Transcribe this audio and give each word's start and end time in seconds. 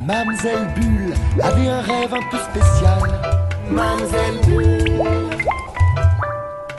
Mamselle 0.00 0.72
Bulle 0.76 1.12
avait 1.42 1.68
un 1.68 1.80
rêve 1.80 2.14
un 2.14 2.22
peu 2.30 2.38
spécial. 2.38 3.20
Mamselle 3.68 4.40
Bulle. 4.46 5.28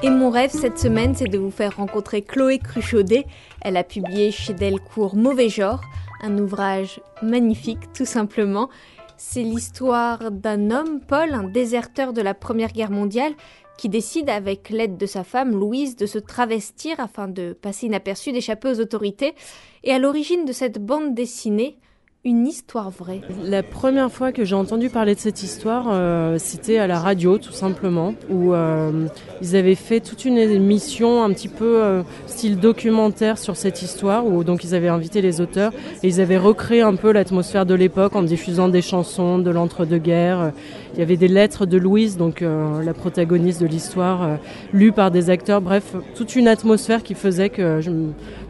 Et 0.02 0.10
mon 0.10 0.30
rêve 0.30 0.52
cette 0.52 0.80
semaine, 0.80 1.14
c'est 1.14 1.28
de 1.28 1.38
vous 1.38 1.52
faire 1.52 1.76
rencontrer 1.76 2.22
Chloé 2.22 2.60
Cruchaudet. 2.60 3.26
Elle 3.62 3.76
a 3.76 3.84
publié 3.84 4.32
chez 4.32 4.54
Delcourt 4.54 5.18
Mauvais 5.18 5.50
Genre, 5.50 5.82
un 6.22 6.38
ouvrage 6.38 7.02
magnifique 7.22 7.92
tout 7.94 8.06
simplement. 8.06 8.70
C'est 9.18 9.44
l'histoire 9.44 10.32
d'un 10.32 10.72
homme, 10.72 11.02
Paul, 11.06 11.34
un 11.34 11.44
déserteur 11.44 12.14
de 12.14 12.22
la 12.22 12.34
Première 12.34 12.72
Guerre 12.72 12.92
mondiale, 12.92 13.34
qui 13.78 13.90
décide 13.90 14.30
avec 14.30 14.70
l'aide 14.70 14.96
de 14.96 15.06
sa 15.06 15.26
femme 15.26 15.52
Louise 15.52 15.98
de 15.98 16.06
se 16.06 16.20
travestir 16.20 17.02
afin 17.02 17.28
de 17.28 17.52
passer 17.52 17.88
inaperçu, 17.88 18.32
d'échapper 18.32 18.70
aux 18.70 18.80
autorités. 18.80 19.36
Et 19.84 19.92
à 19.92 20.00
l'origine 20.00 20.46
de 20.46 20.54
cette 20.54 20.80
bande 20.80 21.14
dessinée, 21.14 21.78
une 22.26 22.46
histoire 22.48 22.90
vraie. 22.90 23.22
La 23.44 23.64
première 23.64 24.12
fois 24.12 24.34
que 24.34 24.44
j'ai 24.44 24.56
entendu 24.56 24.90
parler 24.90 25.16
de 25.16 25.20
cette 25.22 25.42
histoire, 25.42 25.86
euh, 25.90 26.36
c'était 26.38 26.78
à 26.78 26.86
la 26.86 27.00
radio 27.00 27.38
tout 27.38 27.54
simplement, 27.54 28.14
où 28.30 28.54
euh, 28.54 29.08
ils 29.42 29.56
avaient 29.56 29.76
fait 29.76 30.02
toute 30.02 30.26
une 30.26 30.38
émission 30.38 31.24
un 31.24 31.32
petit 31.32 31.48
peu 31.48 31.82
euh, 31.82 32.04
style 32.28 32.60
documentaire 32.60 33.38
sur 33.38 33.56
cette 33.56 33.82
histoire, 33.82 34.28
où 34.28 34.44
donc 34.44 34.66
ils 34.66 34.76
avaient 34.76 34.90
invité 34.90 35.22
les 35.22 35.40
auteurs 35.40 35.72
et 36.04 36.10
ils 36.10 36.20
avaient 36.20 36.38
recréé 36.38 36.82
un 36.82 36.96
peu 36.96 37.14
l'atmosphère 37.14 37.66
de 37.66 37.74
l'époque 37.74 38.18
en 38.18 38.24
diffusant 38.24 38.68
des 38.68 38.82
chansons 38.82 39.40
de 39.40 39.50
l'entre-deux-guerres. 39.50 40.52
Il 40.94 41.00
y 41.00 41.04
avait 41.04 41.18
des 41.18 41.28
lettres 41.28 41.66
de 41.66 41.78
Louise, 41.78 42.18
donc 42.18 42.42
la 42.42 42.94
protagoniste 42.94 43.62
de 43.62 43.68
l'histoire, 43.68 44.38
lues 44.74 44.92
par 44.92 45.12
des 45.12 45.30
acteurs. 45.30 45.62
Bref, 45.62 45.96
toute 46.16 46.36
une 46.36 46.48
atmosphère 46.48 47.04
qui 47.04 47.14
faisait 47.14 47.50
que 47.50 47.80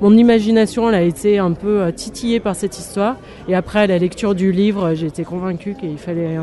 mon 0.01 0.15
imagination 0.17 0.87
a 0.87 1.01
été 1.01 1.37
un 1.37 1.51
peu 1.51 1.91
titillée 1.91 2.39
par 2.39 2.55
cette 2.55 2.79
histoire. 2.79 3.17
Et 3.47 3.55
après, 3.55 3.79
à 3.79 3.87
la 3.87 3.97
lecture 3.97 4.35
du 4.35 4.51
livre, 4.51 4.93
j'ai 4.93 5.07
été 5.07 5.23
convaincue 5.23 5.75
qu'il 5.75 5.97
fallait 5.97 6.37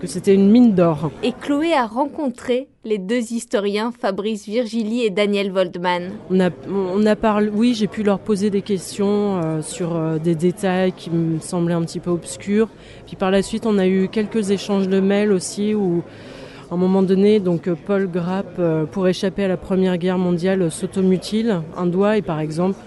que 0.00 0.06
c'était 0.06 0.34
une 0.34 0.50
mine 0.50 0.74
d'or. 0.74 1.10
Et 1.22 1.32
Chloé 1.32 1.72
a 1.72 1.86
rencontré 1.86 2.68
les 2.84 2.98
deux 2.98 3.32
historiens, 3.32 3.92
Fabrice 3.92 4.46
Virgili 4.46 5.02
et 5.02 5.10
Daniel 5.10 5.52
Voldman. 5.52 6.12
On 6.30 6.40
a, 6.40 6.50
on 6.68 7.04
a 7.04 7.14
parlé, 7.14 7.50
oui, 7.52 7.74
j'ai 7.74 7.86
pu 7.86 8.02
leur 8.02 8.18
poser 8.18 8.48
des 8.48 8.62
questions 8.62 9.40
euh, 9.42 9.62
sur 9.62 9.94
euh, 9.94 10.18
des 10.18 10.34
détails 10.34 10.92
qui 10.92 11.10
me 11.10 11.38
semblaient 11.40 11.74
un 11.74 11.82
petit 11.82 12.00
peu 12.00 12.10
obscurs. 12.10 12.68
Puis 13.06 13.16
par 13.16 13.30
la 13.30 13.42
suite, 13.42 13.66
on 13.66 13.78
a 13.78 13.86
eu 13.86 14.08
quelques 14.08 14.50
échanges 14.50 14.88
de 14.88 15.00
mails 15.00 15.32
aussi 15.32 15.74
où 15.74 16.02
à 16.70 16.74
un 16.74 16.76
moment 16.76 17.02
donné, 17.02 17.40
donc 17.40 17.68
Paul 17.68 18.08
Grapp, 18.08 18.54
euh, 18.58 18.86
pour 18.86 19.08
échapper 19.08 19.44
à 19.44 19.48
la 19.48 19.56
Première 19.56 19.98
Guerre 19.98 20.18
mondiale, 20.18 20.70
s'automutile 20.70 21.62
un 21.76 21.86
doigt 21.86 22.16
et 22.16 22.22
par 22.22 22.40
exemple 22.40 22.78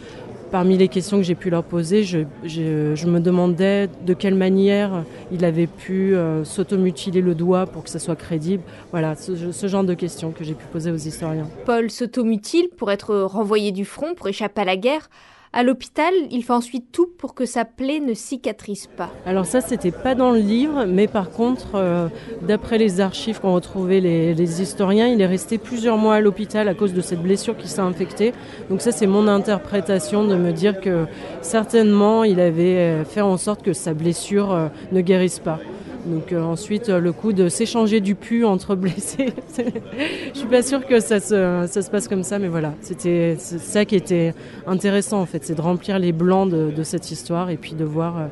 Parmi 0.53 0.77
les 0.77 0.87
questions 0.87 1.17
que 1.17 1.23
j'ai 1.23 1.33
pu 1.33 1.49
leur 1.49 1.63
poser, 1.63 2.03
je, 2.03 3.07
me 3.07 3.17
demandais 3.17 3.89
de 4.05 4.13
quelle 4.13 4.35
manière 4.35 5.03
il 5.31 5.45
avait 5.45 5.65
pu 5.65 6.15
euh, 6.15 6.43
s'automutiler 6.43 7.21
le 7.21 7.33
doigt 7.33 7.65
pour 7.65 7.83
que 7.83 7.89
ça 7.89 7.97
soit 7.97 8.15
crédible. 8.15 8.61
Voilà, 8.91 9.15
ce, 9.15 9.51
ce 9.51 9.67
genre 9.67 9.83
de 9.83 9.95
questions 9.95 10.29
que 10.29 10.43
j'ai 10.43 10.53
pu 10.53 10.65
poser 10.71 10.91
aux 10.91 10.95
historiens. 10.95 11.49
Paul 11.65 11.89
s'automutile 11.89 12.69
pour 12.77 12.91
être 12.91 13.15
renvoyé 13.15 13.71
du 13.71 13.83
front, 13.83 14.13
pour 14.13 14.27
échapper 14.27 14.61
à 14.61 14.65
la 14.65 14.77
guerre. 14.77 15.09
À 15.55 15.61
l'hôpital, 15.61 16.11
il 16.31 16.43
fait 16.43 16.53
ensuite 16.53 16.85
tout 16.91 17.07
pour 17.15 17.35
que 17.35 17.45
sa 17.45 17.63
plaie 17.63 17.99
ne 17.99 18.15
cicatrise 18.15 18.87
pas. 18.97 19.11
Alors 19.23 19.45
ça, 19.45 19.61
c'était 19.61 19.91
pas 19.91 20.15
dans 20.15 20.31
le 20.31 20.39
livre, 20.39 20.85
mais 20.85 21.07
par 21.07 21.29
contre, 21.29 21.75
euh, 21.75 22.07
d'après 22.41 22.79
les 22.79 23.01
archives 23.01 23.39
qu'ont 23.39 23.53
retrouvées 23.53 24.01
les, 24.01 24.61
historiens, 24.63 25.05
il 25.05 25.21
est 25.21 25.27
resté 25.27 25.59
plusieurs 25.59 25.97
mois 25.97 26.15
à 26.15 26.21
l'hôpital 26.21 26.67
à 26.67 26.73
cause 26.73 26.91
de 26.93 27.01
cette 27.01 27.21
blessure 27.21 27.55
qui 27.55 27.67
s'est 27.67 27.81
infectée. 27.81 28.33
Donc 28.71 28.81
ça, 28.81 28.91
c'est 28.91 29.05
mon 29.05 29.27
interprétation 29.27 30.25
de 30.25 30.35
me 30.35 30.53
dire 30.53 30.81
que 30.81 31.05
certainement, 31.43 32.23
il 32.23 32.39
avait 32.39 32.79
euh, 32.79 33.05
fait 33.05 33.21
en 33.21 33.37
sorte 33.37 33.61
que 33.61 33.73
sa 33.73 33.93
blessure 33.93 34.51
euh, 34.51 34.69
ne 34.91 35.01
guérisse 35.01 35.37
pas. 35.37 35.59
Donc 36.05 36.33
euh, 36.33 36.41
ensuite, 36.41 36.89
euh, 36.89 36.99
le 36.99 37.13
coup 37.13 37.33
de 37.33 37.47
s'échanger 37.47 38.01
du 38.01 38.15
pu 38.15 38.43
entre 38.45 38.75
blessés, 38.75 39.33
je 39.57 40.37
suis 40.37 40.47
pas 40.47 40.61
sûre 40.61 40.85
que 40.85 40.99
ça 40.99 41.19
se, 41.19 41.65
ça 41.69 41.81
se 41.81 41.89
passe 41.89 42.07
comme 42.07 42.23
ça, 42.23 42.39
mais 42.39 42.49
voilà, 42.49 42.73
c'était 42.81 43.37
ça 43.37 43.86
qui 43.86 43.95
était 43.95 44.33
intéressant 44.67 45.21
en 45.21 45.25
fait, 45.25 45.45
c'est 45.45 45.55
de 45.55 45.61
remplir 45.61 45.99
les 45.99 46.11
blancs 46.11 46.49
de, 46.49 46.71
de, 46.71 46.83
cette 46.83 47.09
histoire 47.11 47.49
et 47.49 47.58
puis 47.58 47.73
de 47.73 47.86
voir 47.86 48.17
euh, 48.17 48.27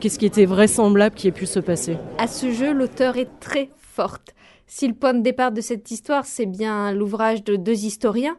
qu'est-ce 0.00 0.18
qui 0.18 0.26
était 0.26 0.46
vraisemblable 0.46 1.14
qui 1.14 1.28
ait 1.28 1.32
pu 1.32 1.46
se 1.46 1.60
passer. 1.60 1.98
À 2.18 2.26
ce 2.26 2.50
jeu, 2.50 2.72
l'auteur 2.72 3.18
est 3.18 3.28
très 3.40 3.70
forte. 3.78 4.34
Si 4.66 4.88
le 4.88 4.94
point 4.94 5.14
de 5.14 5.20
départ 5.20 5.52
de 5.52 5.60
cette 5.60 5.90
histoire, 5.90 6.24
c'est 6.24 6.46
bien 6.46 6.92
l'ouvrage 6.92 7.44
de 7.44 7.56
deux 7.56 7.84
historiens, 7.84 8.36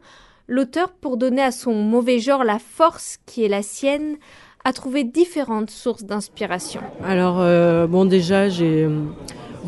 l'auteur, 0.48 0.92
pour 0.92 1.16
donner 1.18 1.42
à 1.42 1.52
son 1.52 1.74
mauvais 1.74 2.18
genre 2.18 2.42
la 2.42 2.58
force 2.58 3.18
qui 3.26 3.44
est 3.44 3.48
la 3.48 3.62
sienne, 3.62 4.16
a 4.64 4.72
trouvé 4.72 5.04
différentes 5.04 5.70
sources 5.70 6.04
d'inspiration. 6.04 6.80
Alors, 7.04 7.36
euh, 7.40 7.86
bon, 7.86 8.04
déjà, 8.04 8.48
j'ai 8.48 8.84
euh, 8.84 9.00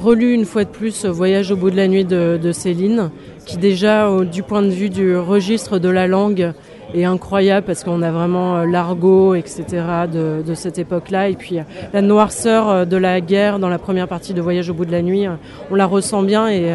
relu 0.01 0.33
une 0.33 0.45
fois 0.45 0.65
de 0.65 0.71
plus 0.71 1.05
Voyage 1.05 1.51
au 1.51 1.57
bout 1.57 1.71
de 1.71 1.77
la 1.77 1.89
nuit 1.89 2.05
de, 2.05 2.53
Céline, 2.53 3.11
qui 3.45 3.57
déjà, 3.57 4.09
du 4.25 4.43
point 4.43 4.63
de 4.63 4.69
vue 4.69 4.91
du 4.91 5.17
registre 5.17 5.79
de 5.79 5.89
la 5.89 6.07
langue, 6.07 6.53
est 6.95 7.05
incroyable 7.05 7.67
parce 7.67 7.83
qu'on 7.83 8.03
a 8.03 8.13
vraiment 8.13 8.59
euh, 8.59 8.67
l'argot, 8.67 9.35
etc. 9.35 9.65
de, 10.13 10.43
de 10.47 10.55
cette 10.55 10.79
époque-là. 10.79 11.29
Et 11.29 11.35
puis 11.35 11.59
la 11.93 12.03
noirceur 12.03 12.87
de 12.87 12.97
la 12.97 13.21
guerre 13.21 13.59
dans 13.59 13.69
la 13.69 13.79
première 13.79 14.07
partie 14.07 14.33
de 14.33 14.41
Voyage 14.41 14.71
au 14.71 14.75
bout 14.75 14.85
de 14.85 14.93
la 14.93 15.03
nuit, 15.03 15.27
on 15.73 15.75
la 15.75 15.87
ressent 15.87 16.23
bien 16.23 16.49
et 16.49 16.73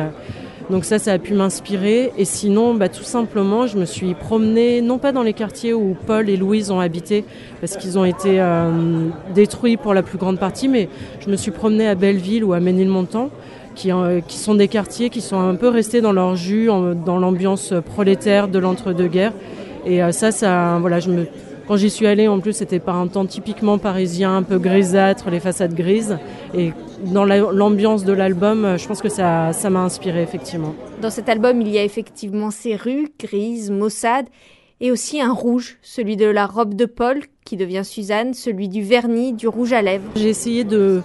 donc 0.70 0.86
ça, 0.86 1.00
ça 1.00 1.14
a 1.14 1.18
pu 1.18 1.34
m'inspirer. 1.34 2.12
Et 2.18 2.26
sinon, 2.26 2.76
bah, 2.76 2.90
tout 2.90 3.04
simplement, 3.04 3.66
je 3.68 3.78
me 3.78 3.86
suis 3.86 4.14
promenée, 4.14 4.82
non 4.82 4.98
pas 4.98 5.12
dans 5.12 5.24
les 5.24 5.34
quartiers 5.34 5.74
où 5.74 5.96
Paul 6.06 6.30
et 6.30 6.38
Louise 6.38 6.70
ont 6.72 6.80
habité, 6.80 7.26
parce 7.60 7.76
qu'ils 7.76 7.98
ont 7.98 8.06
été 8.06 8.40
euh, 8.40 9.10
détruits 9.34 9.78
pour 9.78 9.94
la 9.94 10.04
plus 10.04 10.18
grande 10.18 10.40
partie, 10.40 10.68
mais 10.68 10.90
je 11.20 11.30
me 11.30 11.36
suis 11.36 11.52
promenée 11.52 11.88
à 11.88 11.96
Belleville 11.96 12.44
ou 12.44 12.54
à 12.54 12.60
Ménilmontant, 12.60 13.30
qui, 13.76 13.92
euh, 13.92 14.22
sont 14.28 14.56
des 14.56 14.68
quartiers 14.68 15.10
qui 15.10 15.22
sont 15.22 15.40
un 15.40 15.56
peu 15.56 15.70
restés 15.70 16.02
dans 16.02 16.12
leur 16.12 16.36
jus, 16.36 16.68
dans 17.06 17.18
l'ambiance 17.18 17.74
prolétaire 17.86 18.48
de 18.48 18.60
l'entre-deux-guerres. 18.60 19.34
Et 19.86 20.04
euh, 20.04 20.12
ça, 20.12 20.78
voilà, 20.80 21.00
je 21.00 21.10
me 21.10 21.26
quand 21.70 21.78
j'y 21.78 21.92
suis 21.92 22.08
allée, 22.08 22.28
en 22.28 22.40
plus, 22.40 22.54
c'était 22.54 22.80
par 22.80 22.96
un 22.96 23.06
temps 23.06 23.28
typiquement 23.28 23.78
parisien, 23.78 24.38
un 24.38 24.42
peu 24.42 24.58
grisâtre, 24.58 25.30
les 25.30 25.40
façades 25.40 25.76
grises. 25.76 26.18
Dans 27.06 27.26
l'ambiance 27.26 28.04
de 28.06 28.14
l'album, 28.14 28.78
je 28.78 28.88
pense 28.88 29.02
que 29.02 29.10
ça 29.10 29.52
m'a 29.70 29.82
inspiré, 29.82 30.22
effectivement. 30.22 30.76
Dans 31.02 31.10
cet 31.10 31.30
album, 31.30 31.62
il 31.62 31.70
y 31.70 31.78
a 31.78 31.84
effectivement 31.84 32.52
ces 32.52 32.76
rues 32.76 33.10
grises, 33.20 33.72
maussades, 33.72 34.28
et 34.82 34.92
aussi 34.92 35.20
un 35.20 35.34
rouge, 35.34 35.78
celui 35.82 36.16
de 36.16 36.26
la 36.26 36.46
robe 36.46 36.74
de 36.74 36.86
Paul, 36.86 37.22
qui 37.46 37.58
devient 37.58 37.84
Suzanne, 37.84 38.34
celui 38.34 38.70
du 38.70 38.82
vernis, 38.82 39.34
du 39.34 39.48
rouge 39.48 39.74
à 39.74 39.82
lèvres. 39.82 40.06
J'ai 40.16 40.30
essayé 40.30 40.64
de 40.64 41.02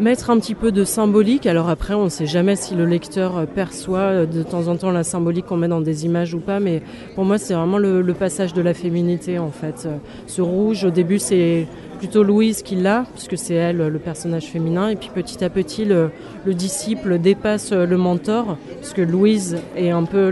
mettre 0.00 0.30
un 0.30 0.38
petit 0.38 0.54
peu 0.54 0.72
de 0.72 0.84
symbolique. 0.84 1.46
Alors 1.46 1.68
après, 1.68 1.94
on 1.94 2.04
ne 2.04 2.08
sait 2.08 2.26
jamais 2.26 2.56
si 2.56 2.74
le 2.74 2.84
lecteur 2.84 3.46
perçoit 3.46 4.26
de 4.26 4.42
temps 4.42 4.68
en 4.68 4.76
temps 4.76 4.90
la 4.90 5.04
symbolique 5.04 5.46
qu'on 5.46 5.56
met 5.56 5.68
dans 5.68 5.80
des 5.80 6.04
images 6.04 6.34
ou 6.34 6.40
pas, 6.40 6.60
mais 6.60 6.82
pour 7.14 7.24
moi, 7.24 7.38
c'est 7.38 7.54
vraiment 7.54 7.78
le, 7.78 8.02
le, 8.02 8.14
passage 8.14 8.52
de 8.52 8.60
la 8.60 8.74
féminité 8.74 9.38
en 9.38 9.50
fait. 9.50 9.88
Ce 10.26 10.42
rouge, 10.42 10.84
au 10.84 10.90
début, 10.90 11.18
c'est 11.18 11.66
plutôt 12.04 12.22
Louise 12.22 12.62
qui 12.62 12.76
l'a, 12.76 13.06
puisque 13.14 13.38
c'est 13.38 13.54
elle 13.54 13.78
le 13.78 13.98
personnage 13.98 14.44
féminin, 14.44 14.88
et 14.90 14.96
puis 14.96 15.08
petit 15.08 15.42
à 15.42 15.48
petit, 15.48 15.86
le, 15.86 16.10
le 16.44 16.52
disciple 16.52 17.18
dépasse 17.18 17.72
le 17.72 17.96
mentor, 17.96 18.58
puisque 18.82 18.98
Louise 18.98 19.56
est 19.74 19.88
un 19.88 20.04
peu 20.04 20.28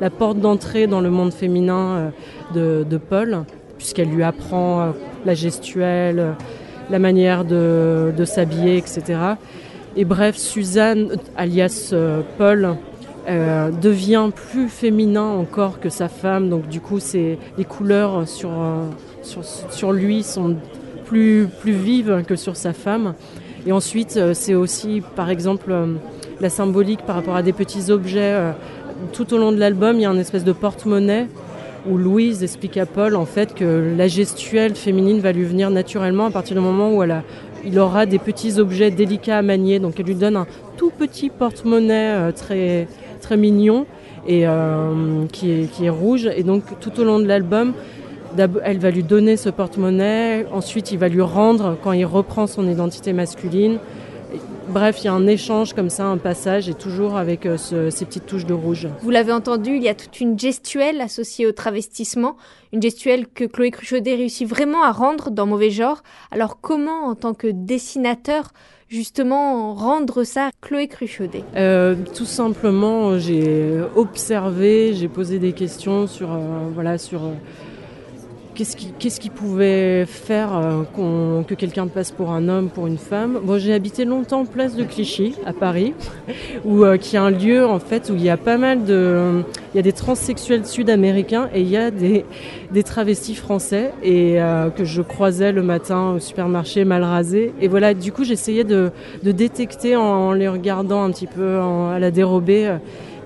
la 0.00 0.10
porte 0.10 0.38
d'entrée 0.38 0.86
dans 0.86 1.02
le 1.02 1.10
monde 1.10 1.34
féminin 1.34 2.10
de, 2.54 2.86
de 2.88 2.96
Paul, 2.96 3.44
puisqu'elle 3.76 4.08
lui 4.08 4.22
apprend 4.22 4.94
la 5.26 5.34
gestuelle 5.34 6.36
la 6.88 6.98
manière 6.98 7.44
de, 7.44 8.24
s'habiller, 8.24 8.78
etc. 8.78 9.18
Et 9.96 10.06
bref, 10.06 10.38
Suzanne, 10.38 11.16
alias 11.36 11.90
euh, 11.92 12.22
Paul, 12.38 12.76
euh, 13.28 13.70
devient 13.70 14.30
plus 14.34 14.70
féminin 14.70 15.26
encore 15.26 15.80
que 15.80 15.90
sa 15.90 16.08
femme. 16.08 16.48
Donc 16.48 16.68
du 16.68 16.80
coup, 16.80 16.98
c'est 16.98 17.38
les 17.58 17.64
couleurs 17.64 18.20
euh, 18.20 18.24
sur, 18.24 18.50
sur 19.70 19.92
lui 19.92 20.22
sont 20.22 20.56
plus, 21.10 21.72
vives 21.72 22.24
que 22.26 22.36
sur 22.36 22.56
sa 22.56 22.72
femme. 22.72 23.14
Et 23.66 23.72
ensuite, 23.72 24.16
euh, 24.16 24.32
c'est 24.32 24.54
aussi, 24.54 25.02
par 25.16 25.28
exemple, 25.28 25.70
euh, 25.70 25.86
la 26.40 26.48
symbolique 26.48 27.00
par 27.00 27.16
rapport 27.16 27.36
à 27.36 27.42
des 27.42 27.52
petits 27.52 27.90
objets. 27.90 28.32
Euh, 28.32 28.52
tout 29.12 29.34
au 29.34 29.38
long 29.38 29.50
de 29.50 29.58
l'album, 29.58 29.96
il 29.96 30.02
y 30.02 30.06
a 30.06 30.10
une 30.10 30.20
espèce 30.20 30.44
de 30.44 30.52
porte-monnaie 30.52 31.26
où 31.88 31.96
Louise 31.96 32.42
explique 32.42 32.76
à 32.76 32.84
Paul 32.84 33.16
en 33.16 33.24
fait 33.24 33.54
que 33.54 33.94
la 33.96 34.06
gestuelle 34.06 34.74
féminine 34.74 35.20
va 35.20 35.32
lui 35.32 35.44
venir 35.44 35.70
naturellement 35.70 36.26
à 36.26 36.30
partir 36.30 36.54
du 36.54 36.62
moment 36.62 36.94
où 36.94 37.02
il 37.64 37.78
aura 37.78 38.04
des 38.04 38.18
petits 38.18 38.58
objets 38.58 38.90
délicats 38.90 39.38
à 39.38 39.42
manier. 39.42 39.78
Donc 39.78 39.98
elle 39.98 40.04
lui 40.04 40.14
donne 40.14 40.36
un 40.36 40.46
tout 40.76 40.90
petit 40.90 41.30
porte-monnaie 41.30 42.30
très, 42.36 42.86
très 43.22 43.38
mignon 43.38 43.86
et 44.28 44.44
qui 45.32 45.68
est 45.82 45.88
rouge. 45.88 46.28
Et 46.36 46.42
donc 46.42 46.64
tout 46.80 47.00
au 47.00 47.04
long 47.04 47.18
de 47.18 47.26
l'album, 47.26 47.72
elle 48.36 48.78
va 48.78 48.90
lui 48.90 49.02
donner 49.02 49.36
ce 49.36 49.48
porte-monnaie. 49.48 50.46
Ensuite, 50.52 50.92
il 50.92 50.98
va 50.98 51.08
lui 51.08 51.22
rendre 51.22 51.76
quand 51.82 51.92
il 51.92 52.04
reprend 52.04 52.46
son 52.46 52.68
identité 52.68 53.12
masculine. 53.12 53.78
bref, 54.68 54.98
il 55.00 55.06
y 55.06 55.08
a 55.08 55.12
un 55.12 55.26
échange 55.26 55.74
comme 55.74 55.90
ça, 55.90 56.06
un 56.06 56.16
passage, 56.16 56.68
et 56.68 56.74
toujours 56.74 57.16
avec 57.16 57.48
ces 57.56 58.04
petites 58.04 58.26
touches 58.26 58.46
de 58.46 58.54
rouge. 58.54 58.88
Vous 59.02 59.10
l'avez 59.10 59.32
entendu, 59.32 59.76
il 59.76 59.82
y 59.82 59.88
a 59.88 59.94
toute 59.94 60.20
une 60.20 60.38
gestuelle 60.38 61.00
associée 61.00 61.46
au 61.46 61.52
travestissement, 61.52 62.36
une 62.72 62.80
gestuelle 62.80 63.26
que 63.26 63.44
Chloé 63.44 63.70
Cruchaudet 63.70 64.14
réussit 64.14 64.48
vraiment 64.48 64.82
à 64.84 64.92
rendre 64.92 65.30
dans 65.30 65.46
Mauvais 65.46 65.70
Genre. 65.70 66.02
Alors 66.30 66.60
comment, 66.60 67.06
en 67.06 67.14
tant 67.14 67.34
que 67.34 67.48
dessinateur, 67.48 68.52
justement 68.88 69.74
rendre 69.74 70.24
ça 70.24 70.50
Chloé 70.60 70.88
Cruchaudet? 70.88 71.44
Euh, 71.56 71.96
Tout 72.14 72.24
simplement, 72.24 73.18
j'ai 73.18 73.80
observé, 73.96 74.94
j'ai 74.94 75.08
posé 75.08 75.38
des 75.38 75.52
questions 75.52 76.06
sur, 76.06 76.32
euh, 76.32 76.38
voilà, 76.74 76.98
sur 76.98 77.24
euh, 77.24 77.32
qu'est-ce 78.54 79.20
qui, 79.20 79.30
pouvait 79.30 80.06
faire 80.06 80.56
euh, 80.56 81.42
que 81.46 81.54
quelqu'un 81.54 81.86
passe 81.86 82.10
pour 82.10 82.30
un 82.30 82.48
homme, 82.48 82.68
pour 82.68 82.86
une 82.86 82.98
femme? 82.98 83.38
Bon, 83.42 83.58
j'ai 83.58 83.72
habité 83.72 84.04
longtemps 84.04 84.44
place 84.44 84.76
de 84.76 84.84
Clichy 84.84 85.34
à 85.46 85.52
Paris, 85.52 85.94
où 86.64 86.84
euh, 86.84 86.96
qui 86.96 87.16
est 87.16 87.18
un 87.18 87.30
lieu 87.30 87.66
en 87.66 87.78
fait 87.78 88.10
où 88.10 88.14
il 88.14 88.22
y 88.22 88.30
a 88.30 88.36
pas 88.36 88.58
mal 88.58 88.84
de, 88.84 89.42
il 89.72 89.76
y 89.76 89.80
a 89.80 89.82
des 89.82 89.92
transsexuels 89.92 90.66
sud-américains 90.66 91.48
et 91.54 91.60
il 91.60 91.68
y 91.68 91.76
a 91.76 91.90
des, 91.90 92.24
travestis 92.84 93.34
français 93.34 93.92
et 94.02 94.40
euh, 94.40 94.70
que 94.70 94.84
je 94.84 95.02
croisais 95.02 95.52
le 95.52 95.62
matin 95.62 96.12
au 96.12 96.18
supermarché 96.18 96.84
mal 96.84 97.04
rasés. 97.04 97.52
Et 97.60 97.68
voilà, 97.68 97.94
du 97.94 98.12
coup, 98.12 98.24
j'essayais 98.24 98.64
de, 98.64 98.90
de, 99.22 99.32
détecter 99.32 99.96
en, 99.96 100.32
les 100.32 100.48
regardant 100.48 101.02
un 101.02 101.10
petit 101.10 101.26
peu 101.26 101.58
à 101.58 101.98
la 101.98 102.10
dérobée 102.10 102.76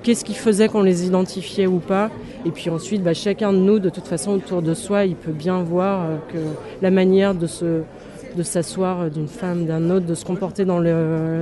qu'est-ce 0.04 0.24
qui 0.24 0.34
faisait 0.34 0.68
qu'on 0.68 0.82
les 0.82 1.06
identifiait 1.06 1.66
ou 1.66 1.78
pas. 1.78 2.10
Et 2.46 2.50
puis 2.50 2.70
ensuite, 2.70 3.02
bah, 3.02 3.14
chacun 3.14 3.52
de 3.52 3.58
nous, 3.58 3.78
de 3.80 3.88
toute 3.88 4.06
façon, 4.06 4.32
autour 4.32 4.62
de 4.62 4.74
soi, 4.74 5.06
il 5.06 5.16
peut 5.16 5.32
bien 5.32 5.62
voir 5.62 6.02
euh, 6.02 6.16
que 6.32 6.38
la 6.82 6.90
manière 6.90 7.34
de 7.34 7.48
se 7.48 7.82
de 8.36 8.42
s'asseoir 8.42 9.10
d'une 9.10 9.28
femme, 9.28 9.64
d'un 9.64 9.90
autre, 9.90 10.06
de 10.06 10.14
se 10.14 10.24
comporter 10.24 10.64
dans 10.64 10.80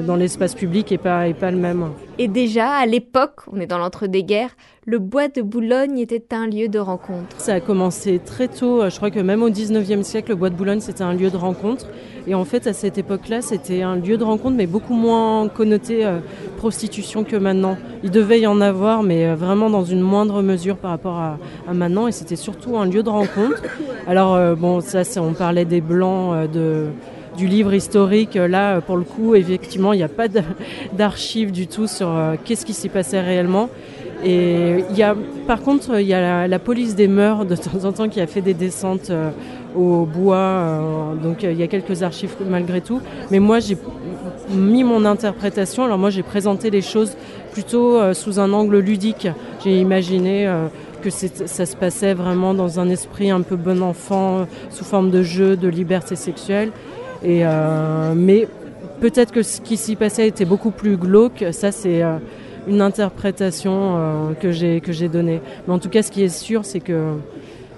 dans 0.07 0.17
l'espace 0.17 0.55
public 0.55 0.93
est 0.93 0.99
pas 0.99 1.27
est 1.27 1.35
pas 1.35 1.51
le 1.51 1.57
même. 1.57 1.87
Et 2.19 2.29
déjà 2.29 2.71
à 2.71 2.87
l'époque, 2.87 3.41
on 3.51 3.61
est 3.61 3.67
dans 3.67 3.79
l'entre-deux-guerres, 3.79 4.57
le 4.85 4.99
bois 4.99 5.29
de 5.29 5.43
Boulogne 5.43 5.99
était 5.99 6.35
un 6.35 6.47
lieu 6.47 6.69
de 6.69 6.79
rencontre. 6.79 7.37
Ça 7.39 7.55
a 7.55 7.61
commencé 7.61 8.21
très 8.25 8.49
tôt, 8.49 8.89
je 8.89 8.97
crois 8.97 9.11
que 9.11 9.21
même 9.21 9.43
au 9.43 9.51
19e 9.51 10.03
siècle, 10.03 10.31
le 10.31 10.37
bois 10.37 10.51
de 10.51 10.55
Boulogne 10.55 10.81
c'était 10.81 11.05
un 11.05 11.15
lieu 11.15 11.31
de 11.31 11.37
rencontre. 11.37 11.87
Et 12.27 12.35
en 12.35 12.45
fait, 12.45 12.67
à 12.69 12.73
cette 12.73 12.99
époque-là, 12.99 13.43
c'était 13.43 13.83
un 13.83 13.97
lieu 13.97 14.17
de 14.17 14.23
rencontre, 14.23 14.57
mais 14.57 14.67
beaucoup 14.67 14.95
moins 14.95 15.49
connoté 15.49 16.05
euh, 16.05 16.21
prostitution 16.57 17.25
que 17.25 17.37
maintenant. 17.37 17.77
Il 18.05 18.11
devait 18.11 18.41
y 18.41 18.47
en 18.47 18.61
avoir, 18.61 19.03
mais 19.03 19.27
euh, 19.27 19.35
vraiment 19.35 19.71
dans 19.71 19.85
une 19.85 20.01
moindre 20.01 20.41
mesure 20.41 20.77
par 20.77 20.93
rapport 20.93 21.19
à, 21.19 21.39
maintenant. 21.73 22.07
Et 22.07 22.13
c'était 22.13 22.37
surtout 22.37 22.77
un 22.77 22.87
lieu 22.87 23.03
de 23.03 23.09
rencontre. 23.09 23.63
Alors, 24.07 24.35
euh, 24.35 24.55
bon, 24.55 24.81
ça, 24.81 25.03
on 25.17 25.33
parlait 25.33 25.65
des 25.65 25.81
blancs 25.81 26.49
de 26.51 26.87
du 27.37 27.47
livre 27.47 27.73
historique. 27.73 28.35
Là, 28.35 28.81
pour 28.81 28.97
le 28.97 29.05
coup, 29.05 29.35
effectivement, 29.35 29.93
il 29.93 29.99
n'y 29.99 30.03
a 30.03 30.09
pas 30.09 30.29
d'archives 30.93 31.53
du 31.53 31.67
tout 31.67 31.87
sur 31.87 32.11
qu'est-ce 32.45 32.65
qui 32.65 32.75
s'y 32.75 32.89
passait 32.89 33.21
réellement. 33.21 33.69
Et 34.25 34.85
il 34.91 34.97
y 34.97 35.03
a, 35.03 35.17
par 35.47 35.63
contre, 35.63 36.01
il 36.01 36.07
y 36.07 36.15
a 36.15 36.47
la, 36.47 36.59
police 36.59 36.95
des 36.95 37.09
mœurs 37.09 37.45
de 37.45 37.57
temps 37.57 37.85
en 37.85 37.93
temps 37.93 38.09
qui 38.09 38.21
a 38.21 38.27
fait 38.27 38.41
des 38.41 38.55
descentes 38.55 39.11
au 39.77 40.07
bois. 40.07 40.37
Euh, 40.37 41.15
donc 41.15 41.43
il 41.43 41.55
y 41.55 41.63
a 41.63 41.67
quelques 41.67 42.03
archives 42.03 42.35
malgré 42.49 42.81
tout. 42.81 43.01
Mais 43.31 43.39
moi 43.39 43.61
j'ai 43.61 43.77
mis 44.51 44.85
mon 44.85 45.05
interprétation. 45.05 45.85
Alors 45.85 45.99
moi 45.99 46.11
j'ai 46.11 46.23
présenté 46.23 46.71
les 46.71 46.83
choses 46.83 47.17
plutôt 47.53 47.99
euh, 47.99 48.15
sous 48.15 48.41
un 48.41 48.53
angle 48.53 48.79
ludique. 48.79 49.29
J'ai 49.65 49.79
imaginé 49.79 50.47
euh, 50.47 50.67
que 51.03 51.11
ça 51.11 51.67
se 51.67 51.77
passait 51.77 52.15
vraiment 52.15 52.55
dans 52.55 52.79
un 52.79 52.89
esprit 52.89 53.31
un 53.31 53.43
peu 53.43 53.57
bon 53.57 53.83
enfant, 53.83 54.47
sous 54.71 54.85
forme 54.85 55.11
de 55.11 55.23
jeu, 55.23 55.57
de 55.57 55.69
liberté 55.69 56.15
sexuelle. 56.15 56.71
Et, 57.25 57.45
mais 58.17 58.49
peut-être 59.01 59.33
que 59.33 59.43
ce 59.43 59.61
qui 59.61 59.77
s'y 59.77 59.97
passait 59.97 60.29
était 60.29 60.45
beaucoup 60.45 60.71
plus 60.71 60.97
glauque. 60.97 61.45
Ça, 61.53 61.73
c'est 61.73 62.03
une 62.67 62.81
interprétation 62.81 64.35
que 64.41 64.51
j'ai 64.51 64.81
que 64.81 64.93
j'ai 64.93 65.09
donnée. 65.09 65.41
Mais 65.67 65.75
en 65.75 65.79
tout 65.79 65.89
cas, 65.89 66.03
ce 66.03 66.11
qui 66.11 66.23
est 66.23 66.29
sûr, 66.29 66.65
c'est 66.65 66.81
que 66.81 67.15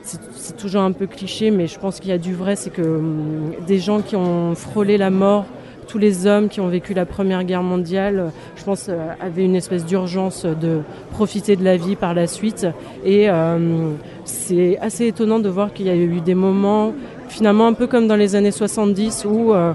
c'est 0.05 0.56
toujours 0.56 0.82
un 0.82 0.93
peu 0.93 1.06
cliché, 1.06 1.50
mais 1.50 1.67
je 1.67 1.79
pense 1.79 2.00
qu'il 2.00 2.11
y 2.11 2.12
a 2.12 2.19
du 2.19 2.35
vrai, 2.35 2.56
c'est 2.56 2.70
que 2.70 2.82
hum, 2.82 3.52
des 3.67 3.79
gens 3.79 4.00
qui 4.00 4.17
ont 4.17 4.55
frôlé 4.55 4.99
la 4.99 5.11
mort, 5.11 5.46
tous 5.88 5.99
les 5.99 6.26
hommes 6.26 6.49
qui 6.49 6.61
ont 6.61 6.69
vécu 6.69 6.94
la 6.94 7.05
Première 7.06 7.44
Guerre 7.44 7.62
mondiale, 7.62 8.31
je 8.56 8.64
pense, 8.64 8.88
euh, 8.88 9.12
avaient 9.20 9.44
une 9.44 9.56
espèce 9.56 9.85
d'urgence 9.85 10.44
de 10.44 10.81
profiter 11.11 11.56
de 11.56 11.64
la 11.64 11.76
vie 11.76 11.96
par 11.96 12.14
la 12.14 12.26
suite. 12.26 12.67
Et 13.05 13.31
hum, 13.31 13.96
c'est 14.25 14.79
assez 14.79 15.06
étonnant 15.06 15.38
de 15.38 15.49
voir 15.49 15.73
qu'il 15.73 15.87
y 15.87 15.91
a 15.91 15.96
eu 15.96 16.20
des 16.20 16.35
moments, 16.35 16.93
finalement 17.34 17.66
un 17.66 17.72
peu 17.72 17.86
comme 17.86 18.06
dans 18.06 18.16
les 18.16 18.36
années 18.36 18.52
70, 18.52 19.26
où 19.28 19.52
euh, 19.52 19.75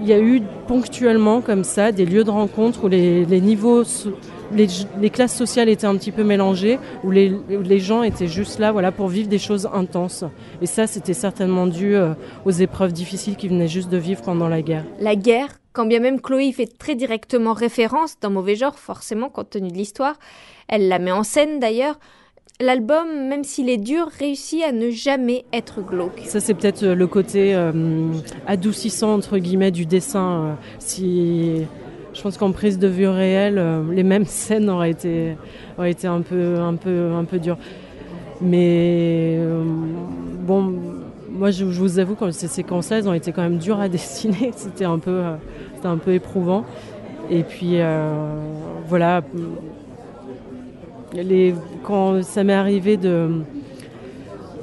il 0.00 0.08
y 0.08 0.12
a 0.14 0.18
eu 0.18 0.40
ponctuellement 0.66 1.42
comme 1.42 1.62
ça 1.62 1.92
des 1.92 2.06
lieux 2.06 2.24
de 2.24 2.30
rencontre 2.30 2.84
où 2.84 2.88
les, 2.88 3.26
les 3.26 3.40
niveaux 3.40 3.84
les, 4.52 5.10
classes 5.10 5.36
sociales 5.36 5.68
étaient 5.68 5.86
un 5.86 5.96
petit 5.96 6.10
peu 6.10 6.24
mélangées, 6.24 6.78
où 7.04 7.10
les, 7.10 7.32
les, 7.48 7.78
gens 7.78 8.02
étaient 8.02 8.26
juste 8.26 8.58
là 8.58 8.72
voilà, 8.72 8.92
pour 8.92 9.08
vivre 9.08 9.28
des 9.28 9.38
choses 9.38 9.68
intenses. 9.72 10.24
Et 10.60 10.66
ça, 10.66 10.86
c'était 10.86 11.14
certainement 11.14 11.66
dû 11.66 11.94
euh, 11.94 12.14
aux 12.44 12.50
épreuves 12.50 12.92
difficiles 12.92 13.36
qu'ils 13.36 13.50
venaient 13.50 13.68
juste 13.68 13.90
de 13.90 13.98
vivre 13.98 14.22
pendant 14.22 14.48
la 14.48 14.62
guerre. 14.62 14.84
La 14.98 15.14
guerre, 15.14 15.50
quand 15.72 15.86
bien 15.86 16.00
même 16.00 16.20
Chloé 16.20 16.50
fait 16.50 16.66
très 16.66 16.94
directement 16.94 17.52
référence 17.52 18.18
d'un 18.20 18.30
mauvais 18.30 18.56
genre, 18.56 18.78
forcément, 18.78 19.28
compte 19.28 19.50
tenu 19.50 19.68
de 19.68 19.76
l'histoire, 19.76 20.18
elle 20.66 20.88
la 20.88 20.98
met 20.98 21.12
en 21.12 21.22
scène 21.22 21.60
d'ailleurs. 21.60 21.98
L'album, 22.60 23.28
même 23.28 23.42
s'il 23.42 23.70
est 23.70 23.78
dur, 23.78 24.08
réussit 24.18 24.62
à 24.62 24.72
ne 24.72 24.90
jamais 24.90 25.44
être 25.52 25.80
glauque. 25.80 26.22
Ça, 26.26 26.40
c'est 26.40 26.54
peut-être 26.54 26.82
euh, 26.82 26.94
le 26.94 27.06
côté 27.06 27.54
euh, 27.54 27.72
adoucissant, 28.46 29.14
entre 29.14 29.38
guillemets, 29.38 29.70
du 29.70 29.86
dessin. 29.86 30.56
si 30.78 31.64
je 32.12 32.22
pense 32.22 32.36
qu'en 32.36 32.52
prise 32.52 32.78
de 32.78 32.88
vue 32.88 33.08
réelle, 33.08 33.58
euh, 33.58 33.82
les 33.92 34.02
mêmes 34.02 34.24
scènes 34.26 34.68
auraient 34.68 34.90
été, 34.90 35.36
un, 35.78 36.22
peu, 36.22 36.56
un, 36.58 37.38
dures. 37.38 37.58
Mais 38.40 39.36
euh, 39.38 39.62
bon, 40.42 40.74
moi 41.30 41.50
je, 41.50 41.64
vous 41.64 41.98
avoue, 41.98 42.14
quand 42.14 42.32
ces 42.32 42.48
séquences-là, 42.48 42.98
elles 42.98 43.08
ont 43.08 43.14
été 43.14 43.32
quand 43.32 43.42
même 43.42 43.58
dures 43.58 43.80
à 43.80 43.88
dessiner. 43.88 44.50
C'était 44.56 44.84
un, 44.84 45.00
euh, 45.06 45.36
un 45.84 45.96
peu 45.96 46.14
éprouvant. 46.14 46.64
Et 47.30 47.44
puis 47.44 47.76
voilà, 48.88 49.22
quand 51.82 52.22
ça 52.22 52.44
m'est 52.44 52.54
arrivé 52.54 52.96
de 52.96 53.42